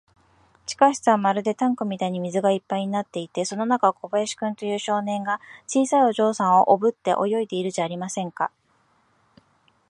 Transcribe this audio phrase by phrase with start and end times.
[0.65, 8.49] 地下室はまるでタンクみたいに水がいっぱいになっていて、その中を、この小林君という少年が、小さいお嬢さんをおぶって泳いでいるじゃありませんか。